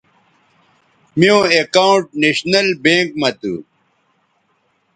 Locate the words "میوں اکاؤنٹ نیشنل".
1.17-2.67